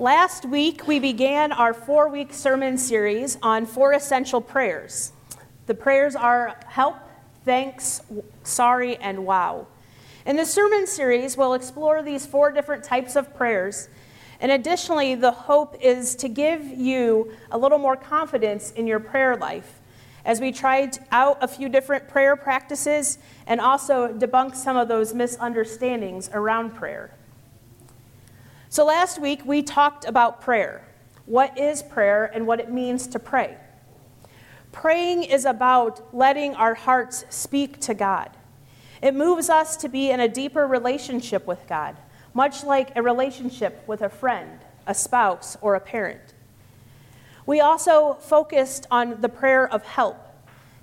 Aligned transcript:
Last 0.00 0.44
week, 0.44 0.86
we 0.86 1.00
began 1.00 1.50
our 1.50 1.74
four 1.74 2.08
week 2.08 2.32
sermon 2.32 2.78
series 2.78 3.36
on 3.42 3.66
four 3.66 3.94
essential 3.94 4.40
prayers. 4.40 5.12
The 5.66 5.74
prayers 5.74 6.14
are 6.14 6.56
help, 6.68 6.98
thanks, 7.44 8.00
sorry, 8.44 8.94
and 8.98 9.26
wow. 9.26 9.66
In 10.24 10.36
the 10.36 10.46
sermon 10.46 10.86
series, 10.86 11.36
we'll 11.36 11.54
explore 11.54 12.00
these 12.00 12.24
four 12.24 12.52
different 12.52 12.84
types 12.84 13.16
of 13.16 13.34
prayers. 13.34 13.88
And 14.38 14.52
additionally, 14.52 15.16
the 15.16 15.32
hope 15.32 15.74
is 15.80 16.14
to 16.14 16.28
give 16.28 16.64
you 16.64 17.32
a 17.50 17.58
little 17.58 17.78
more 17.78 17.96
confidence 17.96 18.70
in 18.70 18.86
your 18.86 19.00
prayer 19.00 19.34
life 19.34 19.80
as 20.24 20.40
we 20.40 20.52
tried 20.52 20.96
out 21.10 21.38
a 21.40 21.48
few 21.48 21.68
different 21.68 22.06
prayer 22.06 22.36
practices 22.36 23.18
and 23.48 23.60
also 23.60 24.12
debunk 24.12 24.54
some 24.54 24.76
of 24.76 24.86
those 24.86 25.12
misunderstandings 25.12 26.30
around 26.32 26.76
prayer. 26.76 27.17
So, 28.70 28.84
last 28.84 29.18
week 29.18 29.46
we 29.46 29.62
talked 29.62 30.04
about 30.04 30.42
prayer 30.42 30.84
what 31.24 31.58
is 31.58 31.82
prayer 31.82 32.30
and 32.34 32.46
what 32.46 32.60
it 32.60 32.70
means 32.70 33.06
to 33.06 33.18
pray. 33.18 33.56
Praying 34.72 35.24
is 35.24 35.44
about 35.46 36.14
letting 36.14 36.54
our 36.54 36.74
hearts 36.74 37.24
speak 37.30 37.80
to 37.80 37.94
God. 37.94 38.30
It 39.02 39.14
moves 39.14 39.48
us 39.48 39.76
to 39.78 39.88
be 39.88 40.10
in 40.10 40.20
a 40.20 40.28
deeper 40.28 40.66
relationship 40.66 41.46
with 41.46 41.66
God, 41.66 41.96
much 42.34 42.62
like 42.64 42.94
a 42.96 43.02
relationship 43.02 43.82
with 43.86 44.02
a 44.02 44.08
friend, 44.08 44.60
a 44.86 44.94
spouse, 44.94 45.56
or 45.62 45.74
a 45.74 45.80
parent. 45.80 46.34
We 47.46 47.60
also 47.60 48.14
focused 48.14 48.86
on 48.90 49.20
the 49.20 49.28
prayer 49.28 49.66
of 49.66 49.82
help, 49.84 50.18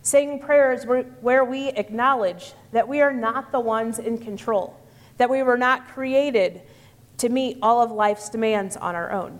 saying 0.01 0.39
prayers 0.39 0.85
where 1.21 1.45
we 1.45 1.69
acknowledge 1.69 2.53
that 2.71 2.87
we 2.87 3.01
are 3.01 3.13
not 3.13 3.51
the 3.51 3.59
ones 3.59 3.99
in 3.99 4.17
control, 4.17 4.75
that 5.17 5.29
we 5.29 5.43
were 5.43 5.57
not 5.57 5.87
created 5.87 6.61
to 7.17 7.29
meet 7.29 7.57
all 7.61 7.81
of 7.81 7.91
life's 7.91 8.29
demands 8.29 8.75
on 8.77 8.95
our 8.95 9.11
own. 9.11 9.39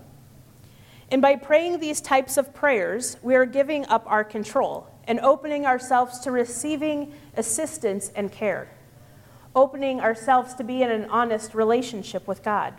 And 1.12 1.22
by 1.22 1.36
praying 1.36 1.80
these 1.80 2.02
types 2.02 2.38
of 2.38 2.54
prayers, 2.54 3.18
we 3.22 3.36
are 3.36 3.46
giving 3.46 3.86
up 3.88 4.04
our 4.08 4.24
control 4.24 4.88
and 5.08 5.20
opening 5.20 5.66
ourselves 5.66 6.20
to 6.22 6.32
receiving 6.32 7.14
assistance 7.38 8.12
and 8.16 8.32
care, 8.32 8.70
opening 9.56 10.02
ourselves 10.02 10.54
to 10.56 10.64
be 10.64 10.82
in 10.82 10.90
an 10.90 11.06
honest 11.06 11.54
relationship 11.54 12.28
with 12.28 12.44
God. 12.44 12.74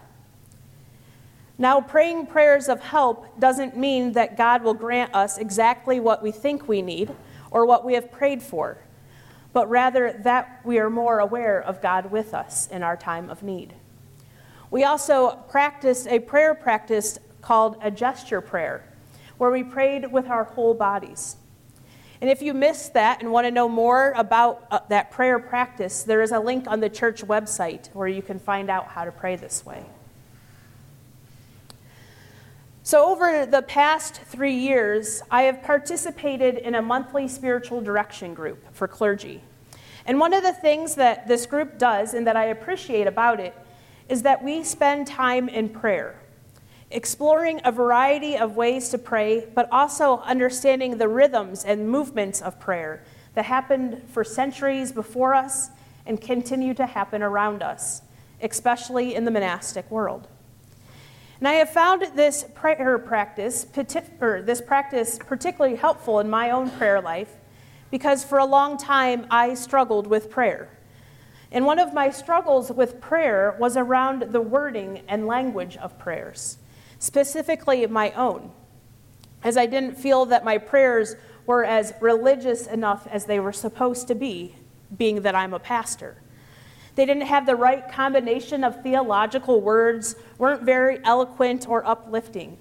Now, 1.58 1.80
praying 1.80 2.26
prayers 2.26 2.68
of 2.68 2.80
help 2.82 3.40
doesn't 3.40 3.76
mean 3.76 4.12
that 4.12 4.36
God 4.36 4.62
will 4.62 4.74
grant 4.74 5.14
us 5.14 5.38
exactly 5.38 6.00
what 6.00 6.22
we 6.22 6.30
think 6.30 6.68
we 6.68 6.82
need 6.82 7.14
or 7.50 7.64
what 7.64 7.84
we 7.84 7.94
have 7.94 8.12
prayed 8.12 8.42
for, 8.42 8.78
but 9.52 9.70
rather 9.70 10.12
that 10.24 10.60
we 10.64 10.78
are 10.78 10.90
more 10.90 11.20
aware 11.20 11.62
of 11.62 11.80
God 11.80 12.10
with 12.10 12.34
us 12.34 12.68
in 12.68 12.82
our 12.82 12.96
time 12.96 13.30
of 13.30 13.42
need. 13.42 13.72
We 14.70 14.84
also 14.84 15.36
practiced 15.48 16.06
a 16.08 16.18
prayer 16.18 16.54
practice 16.54 17.18
called 17.40 17.76
a 17.80 17.90
gesture 17.90 18.40
prayer, 18.40 18.84
where 19.38 19.50
we 19.50 19.62
prayed 19.62 20.10
with 20.10 20.26
our 20.28 20.44
whole 20.44 20.74
bodies. 20.74 21.36
And 22.20 22.30
if 22.30 22.42
you 22.42 22.54
missed 22.54 22.94
that 22.94 23.20
and 23.20 23.30
want 23.30 23.46
to 23.46 23.50
know 23.50 23.68
more 23.68 24.12
about 24.16 24.66
uh, 24.70 24.80
that 24.88 25.10
prayer 25.10 25.38
practice, 25.38 26.02
there 26.02 26.22
is 26.22 26.32
a 26.32 26.40
link 26.40 26.66
on 26.66 26.80
the 26.80 26.88
church 26.88 27.22
website 27.22 27.94
where 27.94 28.08
you 28.08 28.22
can 28.22 28.38
find 28.38 28.70
out 28.70 28.88
how 28.88 29.04
to 29.04 29.12
pray 29.12 29.36
this 29.36 29.64
way. 29.66 29.84
So, 32.82 33.10
over 33.10 33.44
the 33.46 33.62
past 33.62 34.14
three 34.14 34.54
years, 34.54 35.20
I 35.30 35.42
have 35.42 35.62
participated 35.62 36.56
in 36.56 36.76
a 36.76 36.82
monthly 36.82 37.26
spiritual 37.26 37.80
direction 37.80 38.32
group 38.32 38.64
for 38.72 38.86
clergy. 38.86 39.42
And 40.06 40.20
one 40.20 40.32
of 40.32 40.44
the 40.44 40.52
things 40.52 40.94
that 40.94 41.26
this 41.26 41.46
group 41.46 41.78
does 41.78 42.14
and 42.14 42.26
that 42.28 42.36
I 42.36 42.44
appreciate 42.44 43.08
about 43.08 43.40
it 43.40 43.54
is 44.08 44.22
that 44.22 44.42
we 44.42 44.62
spend 44.62 45.06
time 45.06 45.48
in 45.48 45.68
prayer, 45.68 46.20
exploring 46.90 47.60
a 47.64 47.72
variety 47.72 48.36
of 48.36 48.56
ways 48.56 48.88
to 48.90 48.98
pray, 48.98 49.46
but 49.54 49.68
also 49.72 50.18
understanding 50.18 50.98
the 50.98 51.08
rhythms 51.08 51.64
and 51.64 51.88
movements 51.88 52.40
of 52.40 52.60
prayer 52.60 53.02
that 53.34 53.44
happened 53.44 54.02
for 54.08 54.24
centuries 54.24 54.92
before 54.92 55.34
us 55.34 55.70
and 56.06 56.20
continue 56.20 56.72
to 56.74 56.86
happen 56.86 57.22
around 57.22 57.62
us, 57.62 58.02
especially 58.40 59.14
in 59.14 59.24
the 59.24 59.30
monastic 59.30 59.90
world. 59.90 60.28
And 61.38 61.46
I 61.46 61.54
have 61.54 61.70
found 61.70 62.02
this 62.14 62.46
prayer 62.54 62.98
practice, 62.98 63.66
or 64.20 64.42
this 64.42 64.60
practice 64.60 65.18
particularly 65.18 65.76
helpful 65.76 66.20
in 66.20 66.30
my 66.30 66.50
own 66.50 66.70
prayer 66.70 67.00
life 67.00 67.30
because 67.90 68.24
for 68.24 68.38
a 68.38 68.44
long 68.44 68.78
time 68.78 69.26
I 69.30 69.54
struggled 69.54 70.06
with 70.06 70.30
prayer. 70.30 70.70
And 71.52 71.64
one 71.64 71.78
of 71.78 71.94
my 71.94 72.10
struggles 72.10 72.72
with 72.72 73.00
prayer 73.00 73.56
was 73.58 73.76
around 73.76 74.32
the 74.32 74.40
wording 74.40 75.02
and 75.08 75.26
language 75.26 75.76
of 75.76 75.98
prayers, 75.98 76.58
specifically 76.98 77.86
my 77.86 78.10
own, 78.12 78.50
as 79.44 79.56
I 79.56 79.66
didn't 79.66 79.96
feel 79.96 80.26
that 80.26 80.44
my 80.44 80.58
prayers 80.58 81.14
were 81.46 81.64
as 81.64 81.94
religious 82.00 82.66
enough 82.66 83.06
as 83.06 83.26
they 83.26 83.38
were 83.38 83.52
supposed 83.52 84.08
to 84.08 84.14
be, 84.14 84.56
being 84.96 85.22
that 85.22 85.34
I'm 85.34 85.54
a 85.54 85.58
pastor. 85.58 86.16
They 86.96 87.06
didn't 87.06 87.26
have 87.26 87.46
the 87.46 87.56
right 87.56 87.88
combination 87.90 88.64
of 88.64 88.82
theological 88.82 89.60
words, 89.60 90.16
weren't 90.38 90.62
very 90.62 90.98
eloquent 91.04 91.68
or 91.68 91.86
uplifting. 91.86 92.56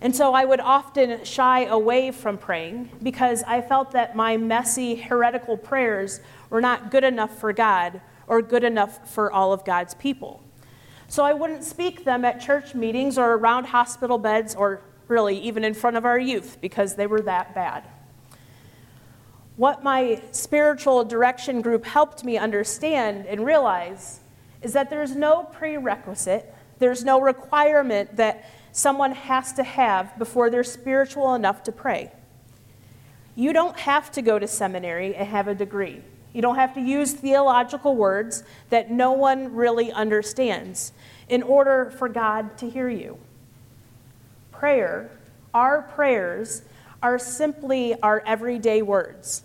And 0.00 0.14
so 0.14 0.34
I 0.34 0.44
would 0.44 0.60
often 0.60 1.24
shy 1.24 1.64
away 1.64 2.10
from 2.10 2.38
praying 2.38 2.90
because 3.02 3.42
I 3.42 3.60
felt 3.62 3.92
that 3.92 4.14
my 4.14 4.36
messy, 4.36 4.94
heretical 4.94 5.56
prayers 5.56 6.20
were 6.50 6.60
not 6.60 6.90
good 6.90 7.04
enough 7.04 7.38
for 7.38 7.52
God 7.52 8.00
or 8.26 8.42
good 8.42 8.64
enough 8.64 9.10
for 9.10 9.32
all 9.32 9.52
of 9.52 9.64
God's 9.64 9.94
people. 9.94 10.42
So 11.08 11.24
I 11.24 11.32
wouldn't 11.32 11.62
speak 11.62 12.04
them 12.04 12.24
at 12.24 12.40
church 12.40 12.74
meetings 12.74 13.16
or 13.16 13.34
around 13.34 13.64
hospital 13.64 14.18
beds 14.18 14.54
or 14.54 14.82
really 15.08 15.38
even 15.38 15.64
in 15.64 15.74
front 15.74 15.96
of 15.96 16.04
our 16.04 16.18
youth 16.18 16.58
because 16.60 16.96
they 16.96 17.06
were 17.06 17.20
that 17.22 17.54
bad. 17.54 17.84
What 19.56 19.82
my 19.82 20.20
spiritual 20.32 21.04
direction 21.04 21.62
group 21.62 21.84
helped 21.84 22.24
me 22.24 22.36
understand 22.36 23.26
and 23.26 23.44
realize 23.44 24.20
is 24.62 24.72
that 24.72 24.90
there's 24.90 25.14
no 25.14 25.44
prerequisite, 25.44 26.52
there's 26.78 27.04
no 27.04 27.20
requirement 27.20 28.16
that 28.16 28.50
someone 28.72 29.12
has 29.12 29.52
to 29.54 29.62
have 29.62 30.18
before 30.18 30.50
they're 30.50 30.64
spiritual 30.64 31.34
enough 31.34 31.62
to 31.62 31.72
pray. 31.72 32.12
You 33.34 33.52
don't 33.52 33.78
have 33.78 34.10
to 34.12 34.22
go 34.22 34.38
to 34.38 34.46
seminary 34.46 35.14
and 35.14 35.28
have 35.28 35.48
a 35.48 35.54
degree. 35.54 36.02
You 36.36 36.42
don't 36.42 36.56
have 36.56 36.74
to 36.74 36.82
use 36.82 37.14
theological 37.14 37.96
words 37.96 38.44
that 38.68 38.90
no 38.90 39.12
one 39.12 39.54
really 39.54 39.90
understands 39.90 40.92
in 41.30 41.42
order 41.42 41.90
for 41.96 42.10
God 42.10 42.58
to 42.58 42.68
hear 42.68 42.90
you. 42.90 43.16
Prayer, 44.52 45.10
our 45.54 45.80
prayers, 45.80 46.60
are 47.02 47.18
simply 47.18 47.98
our 48.02 48.22
everyday 48.26 48.82
words, 48.82 49.44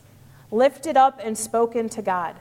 lifted 0.52 0.98
up 0.98 1.22
and 1.24 1.38
spoken 1.38 1.88
to 1.88 2.02
God. 2.02 2.36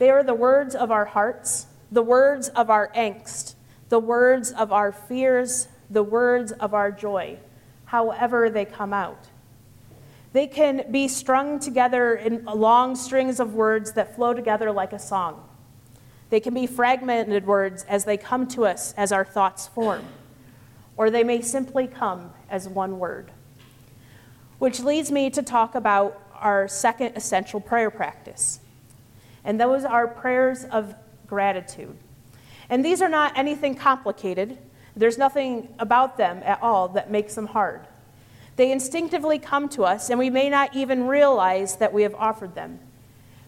They 0.00 0.10
are 0.10 0.24
the 0.24 0.34
words 0.34 0.74
of 0.74 0.90
our 0.90 1.04
hearts, 1.04 1.66
the 1.92 2.02
words 2.02 2.48
of 2.48 2.70
our 2.70 2.88
angst, 2.88 3.54
the 3.88 4.00
words 4.00 4.50
of 4.50 4.72
our 4.72 4.90
fears, 4.90 5.68
the 5.88 6.02
words 6.02 6.50
of 6.50 6.74
our 6.74 6.90
joy, 6.90 7.38
however 7.84 8.50
they 8.50 8.64
come 8.64 8.92
out. 8.92 9.28
They 10.32 10.46
can 10.46 10.90
be 10.90 11.08
strung 11.08 11.58
together 11.58 12.14
in 12.14 12.44
long 12.44 12.96
strings 12.96 13.38
of 13.38 13.54
words 13.54 13.92
that 13.92 14.14
flow 14.16 14.32
together 14.32 14.72
like 14.72 14.92
a 14.92 14.98
song. 14.98 15.46
They 16.30 16.40
can 16.40 16.54
be 16.54 16.66
fragmented 16.66 17.46
words 17.46 17.84
as 17.86 18.06
they 18.06 18.16
come 18.16 18.46
to 18.48 18.64
us 18.64 18.94
as 18.96 19.12
our 19.12 19.24
thoughts 19.24 19.68
form, 19.68 20.04
or 20.96 21.10
they 21.10 21.22
may 21.22 21.42
simply 21.42 21.86
come 21.86 22.32
as 22.48 22.66
one 22.66 22.98
word. 22.98 23.30
Which 24.58 24.80
leads 24.80 25.10
me 25.10 25.28
to 25.30 25.42
talk 25.42 25.74
about 25.74 26.18
our 26.34 26.66
second 26.66 27.16
essential 27.16 27.60
prayer 27.60 27.90
practice, 27.90 28.60
and 29.44 29.60
those 29.60 29.84
are 29.84 30.08
prayers 30.08 30.64
of 30.64 30.94
gratitude. 31.26 31.96
And 32.70 32.82
these 32.82 33.02
are 33.02 33.08
not 33.08 33.36
anything 33.36 33.74
complicated, 33.74 34.56
there's 34.96 35.18
nothing 35.18 35.74
about 35.78 36.16
them 36.16 36.40
at 36.44 36.62
all 36.62 36.88
that 36.88 37.10
makes 37.10 37.34
them 37.34 37.48
hard. 37.48 37.86
They 38.56 38.70
instinctively 38.70 39.38
come 39.38 39.68
to 39.70 39.84
us, 39.84 40.10
and 40.10 40.18
we 40.18 40.30
may 40.30 40.48
not 40.48 40.74
even 40.76 41.06
realize 41.06 41.76
that 41.76 41.92
we 41.92 42.02
have 42.02 42.14
offered 42.14 42.54
them. 42.54 42.80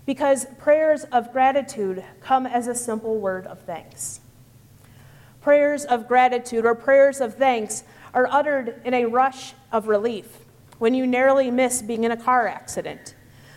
Because 0.06 0.46
prayers 0.58 1.04
of 1.04 1.32
gratitude 1.32 2.04
come 2.20 2.46
as 2.46 2.66
a 2.66 2.74
simple 2.74 3.18
word 3.18 3.46
of 3.46 3.60
thanks. 3.62 4.20
Prayers 5.40 5.84
of 5.84 6.08
gratitude 6.08 6.64
or 6.64 6.74
prayers 6.74 7.20
of 7.20 7.34
thanks 7.34 7.84
are 8.14 8.28
uttered 8.30 8.80
in 8.84 8.94
a 8.94 9.04
rush 9.04 9.54
of 9.72 9.88
relief 9.88 10.38
when 10.78 10.94
you 10.94 11.06
narrowly 11.06 11.50
miss 11.50 11.82
being 11.82 12.04
in 12.04 12.10
a 12.10 12.16
car 12.16 12.46
accident, 12.46 13.14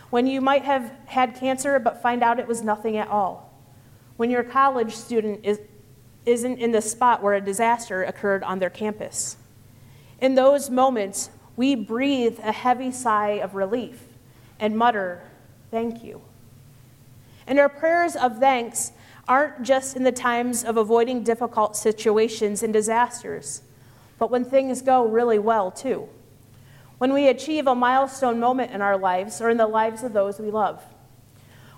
when 0.10 0.28
you 0.28 0.42
might 0.42 0.64
have 0.64 0.92
had 1.06 1.36
cancer 1.36 1.80
but 1.80 2.02
find 2.02 2.24
out 2.24 2.40
it 2.40 2.48
was 2.48 2.62
nothing 2.62 2.98
at 2.98 3.08
all, 3.08 3.54
when 4.18 4.30
your 4.30 4.44
college 4.44 4.94
student 4.94 5.40
is, 5.44 5.60
isn't 6.26 6.60
in 6.60 6.72
the 6.72 6.82
spot 6.82 7.24
where 7.24 7.34
a 7.34 7.42
disaster 7.42 8.04
occurred 8.04 8.44
on 8.44 8.60
their 8.60 8.70
campus. 8.70 9.38
In 10.20 10.36
those 10.36 10.70
moments, 10.70 11.30
we 11.58 11.76
breathe 11.76 12.40
a 12.44 12.54
heavy 12.54 12.92
sigh 12.92 13.32
of 13.32 13.56
relief 13.56 14.06
and 14.60 14.78
mutter, 14.78 15.22
Thank 15.70 16.02
you. 16.02 16.22
And 17.46 17.60
our 17.60 17.68
prayers 17.68 18.16
of 18.16 18.40
thanks 18.40 18.94
aren't 19.28 19.64
just 19.64 19.98
in 19.98 20.04
the 20.04 20.12
times 20.14 20.64
of 20.64 20.78
avoiding 20.78 21.24
difficult 21.24 21.76
situations 21.76 22.64
and 22.64 22.72
disasters, 22.72 23.62
but 24.18 24.32
when 24.32 24.46
things 24.46 24.82
go 24.82 25.06
really 25.06 25.40
well, 25.40 25.70
too. 25.70 26.08
When 26.98 27.14
we 27.14 27.28
achieve 27.28 27.68
a 27.68 27.76
milestone 27.76 28.40
moment 28.40 28.72
in 28.72 28.82
our 28.82 28.98
lives 28.98 29.42
or 29.42 29.50
in 29.50 29.58
the 29.58 29.68
lives 29.68 30.04
of 30.04 30.14
those 30.14 30.40
we 30.40 30.50
love. 30.50 30.82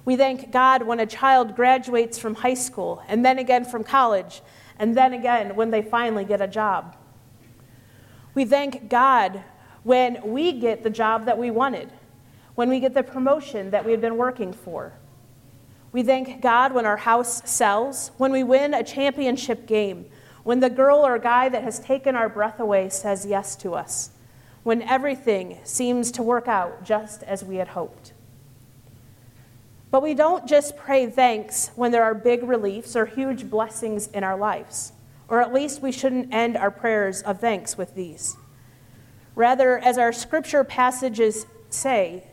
We 0.05 0.15
thank 0.15 0.51
God 0.51 0.83
when 0.83 0.99
a 0.99 1.05
child 1.05 1.55
graduates 1.55 2.17
from 2.17 2.35
high 2.35 2.53
school, 2.53 3.03
and 3.07 3.25
then 3.25 3.39
again 3.39 3.65
from 3.65 3.83
college, 3.83 4.41
and 4.77 4.95
then 4.95 5.13
again 5.13 5.55
when 5.55 5.71
they 5.71 5.81
finally 5.81 6.25
get 6.25 6.41
a 6.41 6.47
job. 6.47 6.95
We 8.33 8.45
thank 8.45 8.89
God 8.89 9.43
when 9.89 10.21
we 10.21 10.51
get 10.51 10.83
the 10.83 10.89
job 10.91 11.25
that 11.25 11.39
we 11.39 11.49
wanted, 11.49 11.89
when 12.53 12.69
we 12.69 12.79
get 12.79 12.93
the 12.93 13.01
promotion 13.01 13.71
that 13.71 13.83
we 13.83 13.91
have 13.91 13.99
been 13.99 14.17
working 14.17 14.53
for. 14.53 14.93
We 15.91 16.03
thank 16.03 16.43
God 16.43 16.73
when 16.73 16.85
our 16.85 16.97
house 16.97 17.41
sells, 17.49 18.11
when 18.19 18.31
we 18.31 18.43
win 18.43 18.75
a 18.75 18.83
championship 18.83 19.65
game, 19.65 20.05
when 20.43 20.59
the 20.59 20.69
girl 20.69 20.99
or 21.03 21.17
guy 21.17 21.49
that 21.49 21.63
has 21.63 21.79
taken 21.79 22.15
our 22.15 22.29
breath 22.29 22.59
away 22.59 22.89
says 22.89 23.25
yes 23.25 23.55
to 23.55 23.73
us, 23.73 24.11
when 24.61 24.83
everything 24.83 25.57
seems 25.63 26.11
to 26.11 26.21
work 26.21 26.47
out 26.47 26.83
just 26.83 27.23
as 27.23 27.43
we 27.43 27.55
had 27.55 27.69
hoped. 27.69 28.13
But 29.89 30.03
we 30.03 30.13
don't 30.13 30.47
just 30.47 30.77
pray 30.77 31.07
thanks 31.07 31.71
when 31.75 31.91
there 31.91 32.03
are 32.03 32.13
big 32.13 32.43
reliefs 32.43 32.95
or 32.95 33.07
huge 33.07 33.49
blessings 33.49 34.05
in 34.09 34.23
our 34.23 34.37
lives, 34.37 34.93
or 35.27 35.41
at 35.41 35.51
least 35.51 35.81
we 35.81 35.91
shouldn't 35.91 36.31
end 36.31 36.55
our 36.57 36.69
prayers 36.69 37.23
of 37.23 37.41
thanks 37.41 37.75
with 37.75 37.95
these. 37.95 38.37
Rather, 39.39 39.77
as 39.77 39.97
our 39.97 40.11
scripture 40.11 40.65
passages 40.65 41.45
say, 41.69 42.25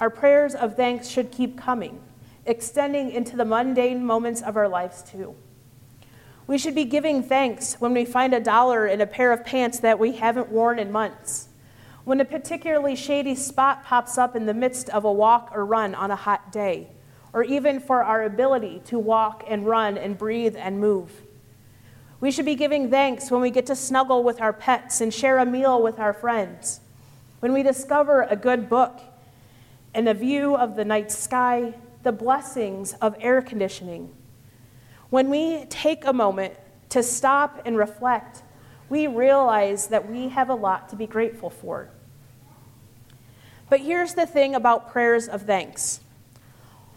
our 0.00 0.10
prayers 0.10 0.52
of 0.52 0.74
thanks 0.74 1.06
should 1.06 1.30
keep 1.30 1.56
coming, 1.56 2.00
extending 2.44 3.12
into 3.12 3.36
the 3.36 3.44
mundane 3.44 4.04
moments 4.04 4.42
of 4.42 4.56
our 4.56 4.66
lives 4.66 5.04
too. 5.04 5.36
We 6.48 6.58
should 6.58 6.74
be 6.74 6.86
giving 6.86 7.22
thanks 7.22 7.74
when 7.74 7.94
we 7.94 8.04
find 8.04 8.34
a 8.34 8.40
dollar 8.40 8.84
in 8.84 9.00
a 9.00 9.06
pair 9.06 9.30
of 9.30 9.44
pants 9.44 9.78
that 9.78 10.00
we 10.00 10.10
haven't 10.10 10.48
worn 10.48 10.80
in 10.80 10.90
months 10.90 11.50
when 12.02 12.20
a 12.20 12.24
particularly 12.24 12.96
shady 12.96 13.36
spot 13.36 13.84
pops 13.84 14.18
up 14.18 14.34
in 14.34 14.44
the 14.44 14.54
midst 14.54 14.88
of 14.90 15.04
a 15.04 15.12
walk 15.12 15.52
or 15.54 15.64
run 15.64 15.94
on 15.94 16.10
a 16.10 16.16
hot 16.16 16.50
day, 16.50 16.88
or 17.32 17.44
even 17.44 17.78
for 17.78 18.02
our 18.02 18.24
ability 18.24 18.82
to 18.86 18.98
walk 18.98 19.44
and 19.46 19.64
run 19.64 19.96
and 19.96 20.18
breathe 20.18 20.56
and 20.58 20.80
move. 20.80 21.22
We 22.20 22.32
should 22.32 22.46
be 22.46 22.56
giving 22.56 22.90
thanks 22.90 23.30
when 23.30 23.40
we 23.40 23.50
get 23.50 23.66
to 23.66 23.76
snuggle 23.76 24.24
with 24.24 24.40
our 24.40 24.52
pets 24.52 25.00
and 25.00 25.14
share 25.14 25.38
a 25.38 25.46
meal 25.46 25.80
with 25.80 26.00
our 26.00 26.12
friends, 26.12 26.80
when 27.38 27.52
we 27.52 27.62
discover 27.62 28.22
a 28.22 28.34
good 28.34 28.68
book 28.68 29.00
and 29.94 30.08
a 30.08 30.14
view 30.14 30.56
of 30.56 30.74
the 30.74 30.84
night 30.84 31.12
sky, 31.12 31.74
the 32.02 32.10
blessings 32.10 32.94
of 32.94 33.14
air 33.20 33.40
conditioning. 33.40 34.12
When 35.10 35.30
we 35.30 35.64
take 35.66 36.04
a 36.04 36.12
moment 36.12 36.54
to 36.90 37.02
stop 37.04 37.62
and 37.64 37.76
reflect, 37.76 38.42
we 38.88 39.06
realize 39.06 39.86
that 39.88 40.10
we 40.10 40.28
have 40.28 40.48
a 40.48 40.54
lot 40.54 40.88
to 40.88 40.96
be 40.96 41.06
grateful 41.06 41.50
for. 41.50 41.88
But 43.70 43.80
here's 43.80 44.14
the 44.14 44.26
thing 44.26 44.54
about 44.54 44.90
prayers 44.90 45.28
of 45.28 45.42
thanks. 45.42 46.00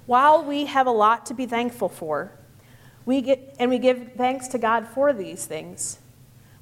While 0.07 0.43
we 0.43 0.65
have 0.65 0.87
a 0.87 0.91
lot 0.91 1.27
to 1.27 1.33
be 1.33 1.45
thankful 1.45 1.89
for, 1.89 2.31
we 3.05 3.21
get, 3.21 3.55
and 3.59 3.69
we 3.69 3.79
give 3.79 4.13
thanks 4.15 4.47
to 4.49 4.57
God 4.57 4.87
for 4.87 5.13
these 5.13 5.45
things, 5.45 5.99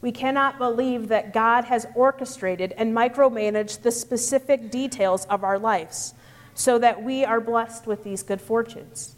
we 0.01 0.11
cannot 0.11 0.57
believe 0.57 1.09
that 1.09 1.33
God 1.33 1.65
has 1.65 1.85
orchestrated 1.93 2.73
and 2.77 2.95
micromanaged 2.95 3.81
the 3.81 3.91
specific 3.91 4.71
details 4.71 5.25
of 5.25 5.43
our 5.43 5.59
lives 5.59 6.13
so 6.53 6.79
that 6.79 7.03
we 7.03 7.25
are 7.25 7.41
blessed 7.41 7.85
with 7.85 8.03
these 8.03 8.23
good 8.23 8.41
fortunes. 8.41 9.15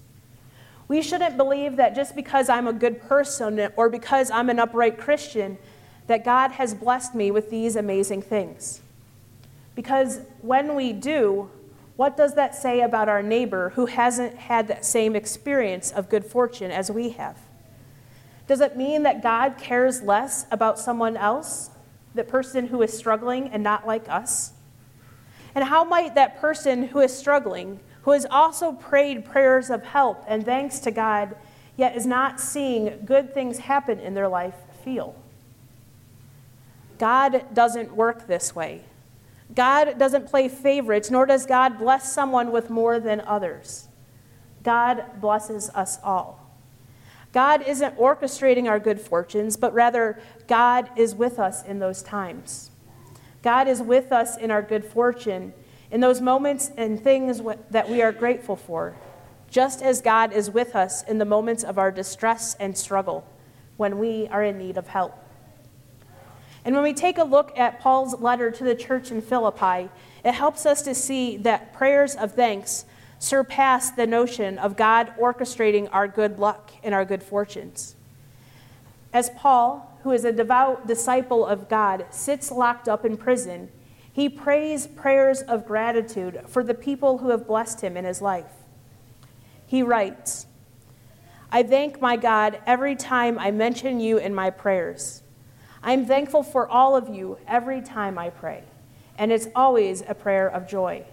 We 0.87 1.01
shouldn't 1.01 1.37
believe 1.37 1.77
that 1.77 1.95
just 1.95 2.15
because 2.15 2.49
I'm 2.49 2.67
a 2.67 2.73
good 2.73 3.01
person 3.01 3.69
or 3.75 3.89
because 3.89 4.29
I'm 4.29 4.49
an 4.49 4.59
upright 4.59 4.97
Christian, 4.97 5.57
that 6.07 6.25
God 6.25 6.51
has 6.51 6.73
blessed 6.73 7.15
me 7.15 7.31
with 7.31 7.49
these 7.49 7.75
amazing 7.75 8.23
things. 8.23 8.81
Because 9.75 10.19
when 10.41 10.75
we 10.75 10.91
do, 10.91 11.49
what 12.01 12.17
does 12.17 12.33
that 12.33 12.55
say 12.55 12.81
about 12.81 13.07
our 13.07 13.21
neighbor 13.21 13.69
who 13.75 13.85
hasn't 13.85 14.35
had 14.35 14.67
that 14.67 14.83
same 14.83 15.15
experience 15.15 15.91
of 15.91 16.09
good 16.09 16.25
fortune 16.25 16.71
as 16.71 16.89
we 16.89 17.11
have? 17.11 17.37
Does 18.47 18.59
it 18.59 18.75
mean 18.75 19.03
that 19.03 19.21
God 19.21 19.59
cares 19.59 20.01
less 20.01 20.47
about 20.49 20.79
someone 20.79 21.15
else, 21.15 21.69
the 22.15 22.23
person 22.23 22.69
who 22.69 22.81
is 22.81 22.91
struggling 22.91 23.49
and 23.49 23.61
not 23.61 23.85
like 23.85 24.09
us? 24.09 24.53
And 25.53 25.65
how 25.65 25.83
might 25.83 26.15
that 26.15 26.41
person 26.41 26.87
who 26.87 27.01
is 27.01 27.15
struggling, 27.15 27.79
who 28.01 28.13
has 28.13 28.25
also 28.31 28.71
prayed 28.71 29.23
prayers 29.23 29.69
of 29.69 29.83
help 29.83 30.25
and 30.27 30.43
thanks 30.43 30.79
to 30.79 30.89
God, 30.89 31.35
yet 31.77 31.95
is 31.95 32.07
not 32.07 32.39
seeing 32.39 33.05
good 33.05 33.31
things 33.31 33.59
happen 33.59 33.99
in 33.99 34.15
their 34.15 34.27
life, 34.27 34.55
feel? 34.83 35.15
God 36.97 37.45
doesn't 37.53 37.95
work 37.95 38.25
this 38.25 38.55
way. 38.55 38.85
God 39.53 39.97
doesn't 39.97 40.27
play 40.27 40.47
favorites, 40.47 41.11
nor 41.11 41.25
does 41.25 41.45
God 41.45 41.77
bless 41.77 42.11
someone 42.11 42.51
with 42.51 42.69
more 42.69 42.99
than 42.99 43.21
others. 43.21 43.87
God 44.63 45.19
blesses 45.19 45.69
us 45.71 45.97
all. 46.03 46.39
God 47.33 47.61
isn't 47.65 47.97
orchestrating 47.97 48.69
our 48.69 48.79
good 48.79 48.99
fortunes, 48.99 49.55
but 49.55 49.73
rather, 49.73 50.19
God 50.47 50.89
is 50.97 51.15
with 51.15 51.39
us 51.39 51.63
in 51.63 51.79
those 51.79 52.03
times. 52.03 52.71
God 53.41 53.67
is 53.67 53.81
with 53.81 54.11
us 54.11 54.37
in 54.37 54.51
our 54.51 54.61
good 54.61 54.85
fortune, 54.85 55.53
in 55.89 56.01
those 56.01 56.21
moments 56.21 56.71
and 56.77 57.01
things 57.01 57.41
that 57.69 57.89
we 57.89 58.01
are 58.01 58.11
grateful 58.11 58.55
for, 58.55 58.95
just 59.49 59.81
as 59.81 60.01
God 60.01 60.33
is 60.33 60.49
with 60.49 60.75
us 60.75 61.03
in 61.03 61.17
the 61.17 61.25
moments 61.25 61.63
of 61.63 61.77
our 61.77 61.91
distress 61.91 62.55
and 62.59 62.77
struggle 62.77 63.25
when 63.77 63.97
we 63.97 64.27
are 64.27 64.43
in 64.43 64.57
need 64.57 64.77
of 64.77 64.87
help. 64.87 65.17
And 66.63 66.75
when 66.75 66.83
we 66.83 66.93
take 66.93 67.17
a 67.17 67.23
look 67.23 67.57
at 67.57 67.79
Paul's 67.79 68.19
letter 68.19 68.51
to 68.51 68.63
the 68.63 68.75
church 68.75 69.11
in 69.11 69.21
Philippi, 69.21 69.89
it 70.23 70.33
helps 70.33 70.65
us 70.65 70.81
to 70.83 70.93
see 70.93 71.37
that 71.37 71.73
prayers 71.73 72.15
of 72.15 72.33
thanks 72.33 72.85
surpass 73.17 73.91
the 73.91 74.07
notion 74.07 74.57
of 74.57 74.77
God 74.77 75.13
orchestrating 75.19 75.89
our 75.91 76.07
good 76.07 76.39
luck 76.39 76.71
and 76.83 76.93
our 76.93 77.05
good 77.05 77.23
fortunes. 77.23 77.95
As 79.13 79.29
Paul, 79.31 79.97
who 80.03 80.11
is 80.11 80.25
a 80.25 80.31
devout 80.31 80.87
disciple 80.87 81.45
of 81.45 81.69
God, 81.69 82.05
sits 82.09 82.51
locked 82.51 82.87
up 82.87 83.05
in 83.05 83.17
prison, 83.17 83.69
he 84.13 84.27
prays 84.27 84.87
prayers 84.87 85.41
of 85.41 85.65
gratitude 85.65 86.41
for 86.47 86.63
the 86.63 86.73
people 86.73 87.19
who 87.19 87.29
have 87.29 87.47
blessed 87.47 87.81
him 87.81 87.95
in 87.95 88.05
his 88.05 88.21
life. 88.21 88.51
He 89.65 89.83
writes, 89.83 90.47
I 91.51 91.63
thank 91.63 92.01
my 92.01 92.17
God 92.17 92.59
every 92.65 92.95
time 92.95 93.37
I 93.37 93.51
mention 93.51 93.99
you 93.99 94.17
in 94.17 94.33
my 94.33 94.49
prayers. 94.49 95.20
I'm 95.83 96.05
thankful 96.05 96.43
for 96.43 96.67
all 96.67 96.95
of 96.95 97.09
you 97.09 97.37
every 97.47 97.81
time 97.81 98.17
I 98.17 98.29
pray, 98.29 98.63
and 99.17 99.31
it's 99.31 99.47
always 99.55 100.03
a 100.07 100.13
prayer 100.13 100.47
of 100.47 100.67
joy. 100.67 101.05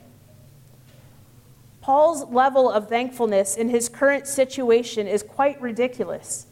Paul's 1.81 2.25
level 2.31 2.71
of 2.71 2.89
thankfulness 2.89 3.57
in 3.57 3.71
his 3.71 3.89
current 3.89 4.27
situation 4.27 5.07
is 5.07 5.23
quite 5.23 5.59
ridiculous, 5.63 6.47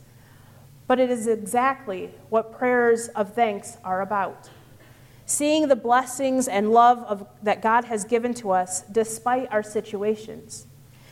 but 0.87 0.99
it 0.99 1.11
is 1.11 1.27
exactly 1.27 2.11
what 2.31 2.57
prayers 2.57 3.09
of 3.09 3.35
thanks 3.35 3.77
are 3.85 4.01
about. 4.01 4.49
Seeing 5.27 5.69
the 5.69 5.77
blessings 5.77 6.49
and 6.49 6.73
love 6.73 7.01
of, 7.01 7.27
that 7.43 7.61
God 7.61 7.85
has 7.85 8.05
given 8.05 8.33
to 8.35 8.53
us 8.53 8.81
despite 8.83 9.53
our 9.53 9.63
situations. 9.63 10.67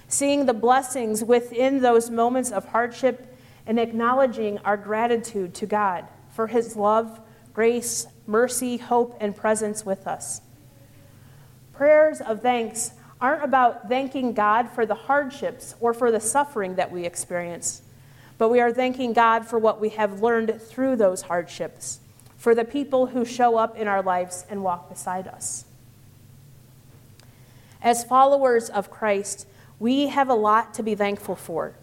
Seeing 0.09 0.47
the 0.47 0.55
blessings 0.55 1.23
within 1.23 1.83
those 1.83 2.09
moments 2.09 2.51
of 2.51 2.69
hardship 2.69 3.37
and 3.67 3.79
acknowledging 3.79 4.59
our 4.59 4.77
gratitude 4.77 5.53
to 5.55 5.67
God 5.67 6.07
for 6.35 6.49
his 6.49 6.77
love, 6.77 7.21
grace, 7.55 8.07
mercy, 8.27 8.77
hope, 8.77 9.17
and 9.21 9.35
presence 9.37 9.87
with 9.87 10.07
us. 10.07 10.41
Prayers 11.73 12.21
of 12.21 12.43
thanks 12.43 12.93
aren't 13.21 13.45
about 13.45 13.89
thanking 13.89 14.33
God 14.33 14.69
for 14.69 14.85
the 14.85 14.95
hardships 14.95 15.77
or 15.81 15.95
for 15.95 16.11
the 16.11 16.21
suffering 16.21 16.75
that 16.75 16.91
we 16.91 17.05
experience, 17.05 17.83
but 18.37 18.49
we 18.49 18.61
are 18.61 18.73
thanking 18.73 19.13
God 19.13 19.47
for 19.47 19.59
what 19.59 19.81
we 19.81 19.91
have 19.91 20.21
learned 20.21 20.61
through 20.61 20.97
those 20.97 21.23
hardships, 21.23 22.01
for 22.37 22.55
the 22.55 22.65
people 22.65 23.07
who 23.07 23.25
show 23.25 23.57
up 23.57 23.77
in 23.77 23.87
our 23.87 24.03
lives 24.03 24.45
and 24.51 24.63
walk 24.63 24.89
beside 24.89 25.29
us. 25.29 25.65
As 27.81 28.03
followers 28.03 28.71
of 28.71 28.91
Christ, 28.91 29.47
we 29.79 30.09
have 30.09 30.29
a 30.29 30.35
lot 30.35 30.75
to 30.75 30.83
be 30.83 30.95
thankful 30.95 31.37
for, 31.37 31.75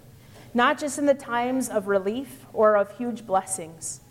not 0.54 0.78
just 0.78 1.00
in 1.00 1.06
the 1.06 1.14
times 1.14 1.70
of 1.70 1.88
relief 1.88 2.46
or 2.52 2.76
of 2.76 2.98
huge 2.98 3.26
blessings 3.26 4.02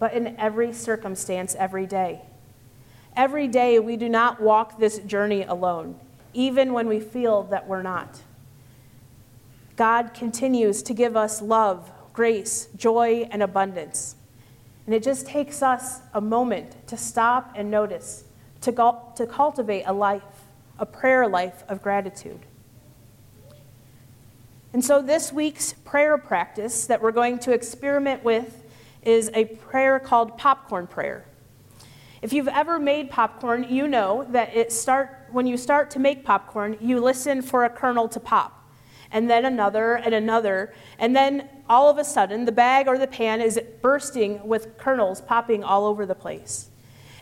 but 0.00 0.14
in 0.14 0.34
every 0.38 0.72
circumstance 0.72 1.54
every 1.54 1.86
day. 1.86 2.22
Every 3.14 3.46
day, 3.46 3.78
we 3.78 3.96
do 3.96 4.08
not 4.08 4.40
walk 4.40 4.78
this 4.78 4.98
journey 5.00 5.42
alone, 5.42 6.00
even 6.32 6.72
when 6.72 6.88
we 6.88 6.98
feel 6.98 7.44
that 7.44 7.68
we're 7.68 7.82
not. 7.82 8.22
God 9.76 10.14
continues 10.14 10.82
to 10.84 10.94
give 10.94 11.16
us 11.16 11.42
love, 11.42 11.92
grace, 12.12 12.68
joy, 12.76 13.28
and 13.30 13.42
abundance. 13.42 14.16
And 14.86 14.94
it 14.94 15.02
just 15.02 15.26
takes 15.26 15.62
us 15.62 16.00
a 16.14 16.20
moment 16.20 16.86
to 16.88 16.96
stop 16.96 17.52
and 17.54 17.70
notice, 17.70 18.24
to, 18.62 18.72
to 19.16 19.26
cultivate 19.26 19.84
a 19.84 19.92
life, 19.92 20.22
a 20.78 20.86
prayer 20.86 21.28
life 21.28 21.62
of 21.68 21.82
gratitude. 21.82 22.40
And 24.72 24.84
so 24.84 25.02
this 25.02 25.32
week's 25.32 25.72
prayer 25.72 26.16
practice 26.16 26.86
that 26.86 27.02
we're 27.02 27.12
going 27.12 27.38
to 27.40 27.52
experiment 27.52 28.24
with 28.24 28.59
is 29.02 29.30
a 29.34 29.44
prayer 29.44 29.98
called 29.98 30.36
popcorn 30.36 30.86
prayer. 30.86 31.24
If 32.22 32.32
you've 32.32 32.48
ever 32.48 32.78
made 32.78 33.10
popcorn, 33.10 33.66
you 33.70 33.88
know 33.88 34.26
that 34.30 34.54
it 34.54 34.72
start 34.72 35.28
when 35.30 35.46
you 35.46 35.56
start 35.56 35.90
to 35.92 35.98
make 35.98 36.24
popcorn, 36.24 36.76
you 36.80 37.00
listen 37.00 37.40
for 37.40 37.64
a 37.64 37.70
kernel 37.70 38.08
to 38.08 38.20
pop. 38.20 38.56
And 39.12 39.28
then 39.28 39.44
another 39.44 39.94
and 39.94 40.14
another, 40.14 40.74
and 40.98 41.16
then 41.16 41.48
all 41.68 41.88
of 41.88 41.98
a 41.98 42.04
sudden 42.04 42.44
the 42.44 42.52
bag 42.52 42.88
or 42.88 42.98
the 42.98 43.06
pan 43.06 43.40
is 43.40 43.58
bursting 43.80 44.46
with 44.46 44.76
kernels 44.76 45.20
popping 45.20 45.64
all 45.64 45.86
over 45.86 46.04
the 46.04 46.14
place. 46.14 46.68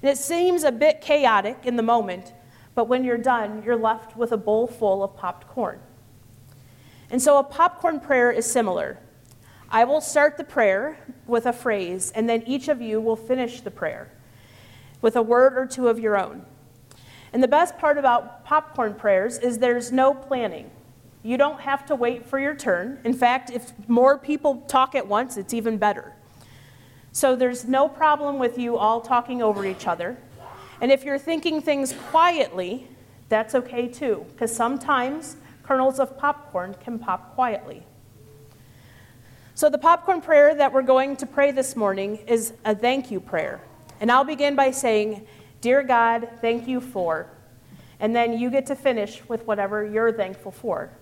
And 0.03 0.11
it 0.11 0.19
seems 0.19 0.65
a 0.65 0.73
bit 0.73 1.01
chaotic 1.01 1.61
in 1.65 1.77
the 1.77 1.83
moment, 1.83 2.33
but 2.75 2.89
when 2.89 3.05
you're 3.05 3.19
done, 3.19 3.63
you're 3.65 3.77
left 3.77 4.17
with 4.17 4.33
a 4.33 4.37
bowl 4.37 4.67
full 4.67 5.03
of 5.03 5.17
popped 5.17 5.49
corn. 5.49 5.81
And 7.11 7.23
so 7.23 7.39
a 7.39 7.45
popcorn 7.45 8.01
prayer 8.01 8.31
is 8.31 8.47
similar. 8.47 8.99
I 9.71 9.85
will 9.85 10.01
start 10.01 10.39
the 10.39 10.45
prayer 10.45 10.99
with 11.27 11.45
a 11.45 11.53
phrase, 11.53 12.11
and 12.15 12.29
then 12.29 12.43
each 12.47 12.69
of 12.69 12.81
you 12.81 13.01
will 13.01 13.17
finish 13.17 13.61
the 13.61 13.71
prayer 13.71 14.11
with 15.03 15.15
a 15.15 15.23
word 15.23 15.59
or 15.59 15.67
two 15.67 15.89
of 15.89 15.99
your 15.99 16.17
own. 16.17 16.47
And 17.35 17.43
the 17.43 17.49
best 17.49 17.77
part 17.77 17.99
about 17.99 18.45
popcorn 18.47 18.95
prayers 18.95 19.37
is 19.39 19.59
there's 19.59 19.93
no 19.93 20.15
planning. 20.15 20.71
You 21.23 21.37
don't 21.37 21.61
have 21.61 21.85
to 21.87 21.95
wait 21.95 22.25
for 22.25 22.39
your 22.39 22.55
turn. 22.55 22.99
In 23.05 23.13
fact, 23.13 23.51
if 23.51 23.73
more 23.89 24.17
people 24.17 24.63
talk 24.69 24.95
at 24.95 25.07
once, 25.07 25.37
it's 25.37 25.53
even 25.53 25.77
better. 25.77 26.15
So 27.13 27.37
there's 27.37 27.67
no 27.67 27.89
problem 27.89 28.39
with 28.39 28.59
you 28.59 28.79
all 28.79 29.03
talking 29.03 29.43
over 29.43 29.67
each 29.67 29.87
other. 29.87 30.17
And 30.81 30.91
if 30.91 31.05
you're 31.05 31.19
thinking 31.19 31.61
things 31.61 31.93
quietly, 32.11 32.89
that's 33.29 33.55
okay 33.55 33.89
too, 33.89 34.25
because 34.31 34.55
sometimes 34.55 35.37
kernels 35.63 36.01
of 36.01 36.17
popcorn 36.17 36.75
can 36.81 36.99
pop 36.99 37.35
quietly. 37.35 37.85
So, 39.59 39.69
the 39.69 39.77
popcorn 39.77 40.21
prayer 40.21 40.55
that 40.55 40.73
we're 40.73 40.83
going 40.83 41.17
to 41.17 41.27
pray 41.27 41.51
this 41.51 41.75
morning 41.75 42.19
is 42.29 42.53
a 42.65 42.77
thank 42.77 43.11
you 43.11 43.19
prayer. 43.19 43.61
And 43.99 44.09
I'll 44.09 44.23
begin 44.23 44.55
by 44.55 44.71
saying, 44.71 45.27
Dear 45.61 45.83
God, 45.83 46.29
thank 46.41 46.69
you 46.69 46.81
for. 46.81 47.29
And 47.99 48.15
then 48.15 48.39
you 48.39 48.51
get 48.51 48.67
to 48.67 48.77
finish 48.77 49.21
with 49.29 49.45
whatever 49.49 49.85
you're 49.85 50.13
thankful 50.13 50.53
for. 50.53 50.93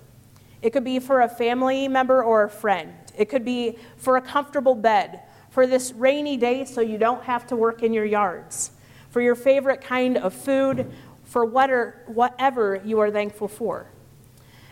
It 0.62 0.70
could 0.70 0.84
be 0.84 1.00
for 1.00 1.20
a 1.20 1.28
family 1.28 1.86
member 1.86 2.24
or 2.24 2.44
a 2.44 2.48
friend, 2.48 2.94
it 3.14 3.26
could 3.26 3.44
be 3.44 3.76
for 3.98 4.16
a 4.16 4.22
comfortable 4.22 4.74
bed, 4.74 5.20
for 5.50 5.66
this 5.66 5.92
rainy 5.92 6.38
day 6.38 6.64
so 6.64 6.80
you 6.80 6.96
don't 6.96 7.24
have 7.24 7.46
to 7.48 7.56
work 7.56 7.82
in 7.82 7.92
your 7.92 8.06
yards, 8.06 8.70
for 9.10 9.20
your 9.20 9.34
favorite 9.34 9.82
kind 9.82 10.16
of 10.16 10.32
food, 10.32 10.90
for 11.24 11.44
whatever 11.44 12.80
you 12.82 13.00
are 13.00 13.10
thankful 13.10 13.48
for. 13.48 13.88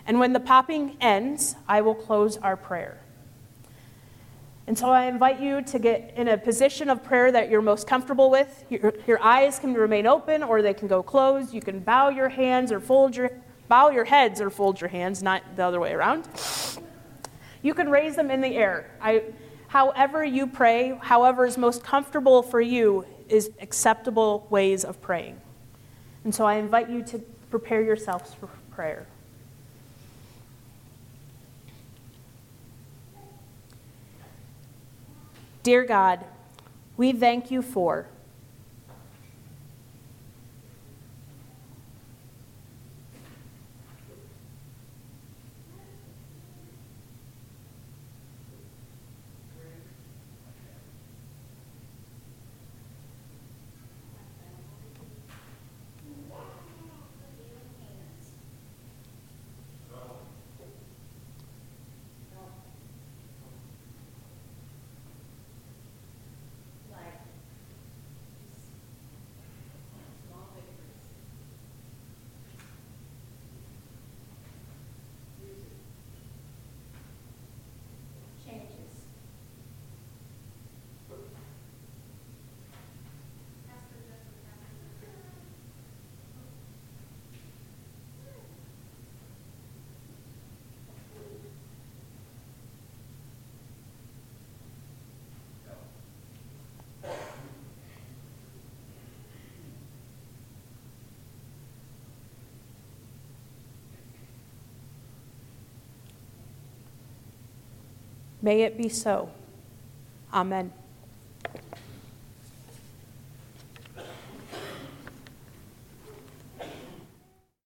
And 0.07 0.19
when 0.19 0.33
the 0.33 0.41
popping 0.41 0.97
ends, 1.03 1.55
I 1.69 1.83
will 1.83 1.95
close 1.95 2.38
our 2.38 2.57
prayer. 2.57 3.03
And 4.66 4.78
so 4.78 4.88
I 4.88 5.06
invite 5.06 5.40
you 5.40 5.61
to 5.62 5.78
get 5.78 6.14
in 6.16 6.28
a 6.28 6.38
position 6.38 6.88
of 6.88 7.02
prayer 7.04 7.30
that 7.30 7.50
you're 7.50 7.61
most 7.61 7.87
comfortable 7.87 8.30
with. 8.30 8.64
Your, 8.71 8.94
your 9.06 9.23
eyes 9.23 9.59
can 9.59 9.75
remain 9.75 10.06
open 10.06 10.42
or 10.42 10.62
they 10.62 10.73
can 10.73 10.88
go 10.88 11.02
closed. 11.02 11.52
You 11.52 11.61
can 11.61 11.80
bow 11.80 12.09
your 12.09 12.30
hands 12.30 12.73
or 12.73 12.80
fold 12.80 13.14
your 13.14 13.30
bow 13.68 13.90
your 13.90 14.04
heads 14.04 14.40
or 14.40 14.50
fold 14.50 14.80
your 14.80 14.88
hands, 14.88 15.23
not 15.23 15.42
the 15.56 15.64
other 15.64 15.80
way 15.80 15.92
around. 15.92 16.28
You 17.62 17.75
can 17.75 17.90
raise 17.90 18.14
them 18.16 18.30
in 18.30 18.40
the 18.40 18.56
air. 18.56 18.90
I, 19.00 19.23
however 19.68 20.25
you 20.25 20.47
pray, 20.47 20.99
however 21.00 21.47
is 21.47 21.56
most 21.56 21.83
comfortable 21.83 22.42
for 22.42 22.61
you 22.61 23.06
is 23.28 23.50
acceptable 23.61 24.47
ways 24.50 24.85
of 24.85 25.00
praying. 25.00 25.40
And 26.25 26.35
so 26.35 26.44
I 26.44 26.56
invite 26.56 26.90
you 26.90 27.02
to 27.04 27.18
prepare 27.50 27.83
yourselves 27.83 28.35
for 28.35 28.49
prayer. 28.71 29.06
Dear 35.64 35.87
God, 35.87 36.23
we 36.99 37.12
thank 37.12 37.50
you 37.50 37.62
for 37.62 38.06
May 108.45 108.61
it 108.61 108.77
be 108.77 108.91
so. 108.91 109.31
Amen. 110.31 110.71